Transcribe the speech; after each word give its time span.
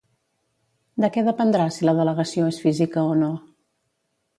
De 1.05 1.11
què 1.17 1.25
dependrà 1.29 1.69
si 1.77 1.87
la 1.91 1.95
delegació 2.03 2.51
és 2.57 2.61
física 2.67 3.09
o 3.15 3.17
no? 3.23 3.33